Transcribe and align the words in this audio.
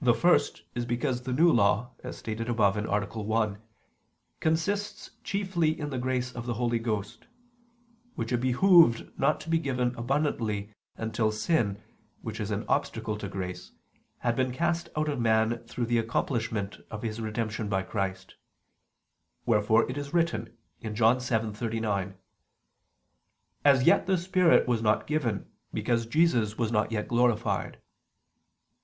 The 0.00 0.12
first 0.12 0.64
is 0.74 0.84
because 0.84 1.22
the 1.22 1.32
New 1.32 1.48
Law, 1.52 1.92
as 2.02 2.16
stated 2.18 2.48
above 2.48 2.76
(A. 2.76 3.00
1), 3.22 3.58
consists 4.40 5.12
chiefly 5.22 5.78
in 5.78 5.90
the 5.90 6.00
grace 6.00 6.32
of 6.32 6.46
the 6.46 6.54
Holy 6.54 6.80
Ghost: 6.80 7.28
which 8.16 8.32
it 8.32 8.38
behoved 8.40 9.16
not 9.16 9.38
to 9.42 9.48
be 9.48 9.60
given 9.60 9.94
abundantly 9.94 10.74
until 10.96 11.30
sin, 11.30 11.80
which 12.22 12.40
is 12.40 12.50
an 12.50 12.64
obstacle 12.68 13.16
to 13.18 13.28
grace, 13.28 13.70
had 14.18 14.34
been 14.34 14.50
cast 14.50 14.88
out 14.96 15.08
of 15.08 15.20
man 15.20 15.58
through 15.62 15.86
the 15.86 15.98
accomplishment 15.98 16.78
of 16.90 17.02
his 17.02 17.20
redemption 17.20 17.68
by 17.68 17.82
Christ: 17.84 18.34
wherefore 19.46 19.88
it 19.88 19.96
is 19.96 20.12
written 20.12 20.56
(John 20.82 21.18
7:39): 21.18 22.14
"As 23.64 23.84
yet 23.84 24.06
the 24.06 24.18
Spirit 24.18 24.66
was 24.66 24.82
not 24.82 25.06
given, 25.06 25.46
because 25.72 26.04
Jesus 26.06 26.58
was 26.58 26.72
not 26.72 26.90
yet 26.90 27.06
glorified." 27.06 27.78